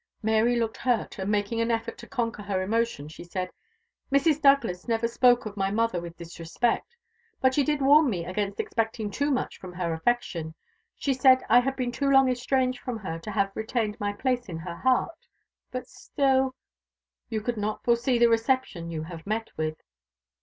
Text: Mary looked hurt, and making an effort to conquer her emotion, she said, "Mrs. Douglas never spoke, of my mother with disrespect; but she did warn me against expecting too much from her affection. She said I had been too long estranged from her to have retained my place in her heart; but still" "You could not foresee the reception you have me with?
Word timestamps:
Mary 0.23 0.55
looked 0.55 0.77
hurt, 0.77 1.19
and 1.19 1.29
making 1.29 1.61
an 1.61 1.69
effort 1.69 1.95
to 1.95 2.07
conquer 2.07 2.41
her 2.41 2.63
emotion, 2.63 3.07
she 3.07 3.23
said, 3.23 3.51
"Mrs. 4.11 4.41
Douglas 4.41 4.87
never 4.87 5.07
spoke, 5.07 5.45
of 5.45 5.55
my 5.55 5.69
mother 5.69 6.01
with 6.01 6.17
disrespect; 6.17 6.95
but 7.39 7.53
she 7.53 7.63
did 7.63 7.83
warn 7.83 8.09
me 8.09 8.25
against 8.25 8.59
expecting 8.59 9.11
too 9.11 9.29
much 9.29 9.59
from 9.59 9.73
her 9.73 9.93
affection. 9.93 10.55
She 10.97 11.13
said 11.13 11.43
I 11.49 11.59
had 11.59 11.75
been 11.75 11.91
too 11.91 12.09
long 12.09 12.29
estranged 12.29 12.79
from 12.79 12.97
her 12.97 13.19
to 13.19 13.29
have 13.29 13.51
retained 13.53 13.99
my 13.99 14.11
place 14.11 14.49
in 14.49 14.57
her 14.57 14.77
heart; 14.77 15.27
but 15.69 15.87
still" 15.87 16.55
"You 17.29 17.39
could 17.41 17.57
not 17.57 17.83
foresee 17.83 18.17
the 18.17 18.25
reception 18.27 18.89
you 18.89 19.03
have 19.03 19.27
me 19.27 19.39
with? 19.55 19.77